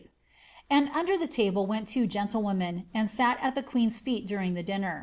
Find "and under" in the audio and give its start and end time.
0.67-1.15